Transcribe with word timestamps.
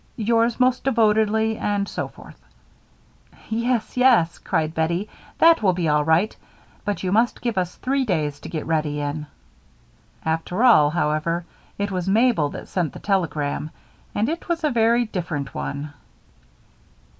Yours 0.17 0.59
most 0.59 0.83
devotedly 0.83 1.59
and 1.59 1.87
so 1.87 2.07
forth.'" 2.07 2.43
"Yes, 3.49 3.95
yes," 3.95 4.39
cried 4.39 4.73
Bettie, 4.73 5.07
"that 5.37 5.61
will 5.61 5.73
be 5.73 5.87
all 5.87 6.03
right, 6.03 6.35
but 6.83 7.03
you 7.03 7.11
must 7.11 7.39
give 7.43 7.55
us 7.55 7.75
three 7.75 8.03
days 8.03 8.39
to 8.39 8.49
get 8.49 8.65
ready 8.65 8.99
in." 8.99 9.27
After 10.25 10.63
all, 10.63 10.89
however, 10.89 11.45
it 11.77 11.91
was 11.91 12.09
Mabel 12.09 12.49
that 12.49 12.67
sent 12.67 12.93
the 12.93 12.99
telegram, 12.99 13.69
and 14.15 14.27
it 14.27 14.49
was 14.49 14.63
a 14.63 14.71
very 14.71 15.05
different 15.05 15.53
one. 15.53 15.93